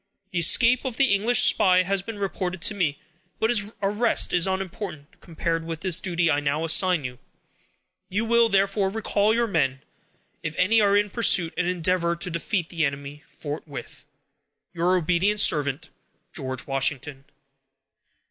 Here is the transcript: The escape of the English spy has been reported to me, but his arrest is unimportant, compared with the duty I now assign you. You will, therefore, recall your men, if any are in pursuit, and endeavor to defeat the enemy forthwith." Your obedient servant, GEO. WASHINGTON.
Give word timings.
The 0.31 0.39
escape 0.39 0.83
of 0.83 0.97
the 0.97 1.13
English 1.13 1.43
spy 1.43 1.83
has 1.83 2.01
been 2.01 2.17
reported 2.17 2.59
to 2.63 2.73
me, 2.73 2.97
but 3.39 3.51
his 3.51 3.71
arrest 3.83 4.33
is 4.33 4.47
unimportant, 4.47 5.21
compared 5.21 5.63
with 5.63 5.81
the 5.81 5.91
duty 5.91 6.31
I 6.31 6.39
now 6.39 6.65
assign 6.65 7.03
you. 7.03 7.19
You 8.09 8.25
will, 8.25 8.49
therefore, 8.49 8.89
recall 8.89 9.31
your 9.31 9.45
men, 9.45 9.83
if 10.41 10.55
any 10.57 10.81
are 10.81 10.97
in 10.97 11.11
pursuit, 11.11 11.53
and 11.55 11.67
endeavor 11.67 12.15
to 12.15 12.31
defeat 12.31 12.69
the 12.69 12.83
enemy 12.83 13.23
forthwith." 13.27 14.07
Your 14.73 14.97
obedient 14.97 15.39
servant, 15.39 15.91
GEO. 16.33 16.57
WASHINGTON. 16.65 17.25